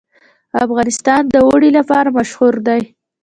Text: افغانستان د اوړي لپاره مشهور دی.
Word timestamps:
افغانستان 0.65 1.21
د 1.29 1.35
اوړي 1.47 1.69
لپاره 1.77 2.09
مشهور 2.17 2.53
دی. 2.67 2.81